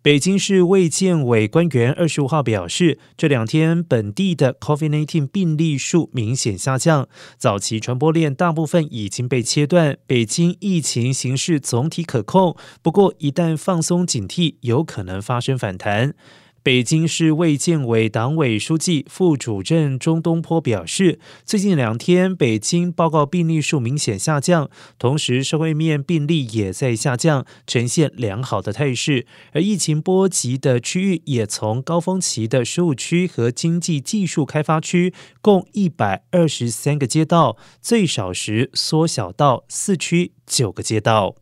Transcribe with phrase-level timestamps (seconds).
[0.00, 12.56] 北京市卫健委官员二十五号表示，这两天本地的 COVID-19 病例数明显下降，早期传播链大部分已经被切断，北京疫情形势总体可控。
[12.80, 16.14] 不过，一旦放松警惕，有可能发生反弹。
[16.68, 24.68] 北京市卫健委党委书记、副主任钟东坡表示，最近两天北京报告病例数明显下降，
[24.98, 29.26] 同时社会面病例也在下降，呈现良好的态势。
[29.52, 41.36] 而疫情波及的区域也从高峰期的十五区和经济技术开发区共一百二十三个街道，最少时缩小到四区九个街道。